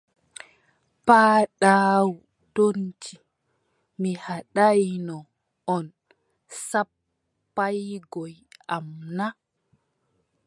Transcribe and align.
Paaɗaawu 1.05 2.15
toonti: 2.53 3.13
mi 4.01 4.11
haɗaayno 4.23 5.17
on 5.75 5.85
sappaagoy 6.67 8.33
am 8.75 8.85
na? 9.17 9.27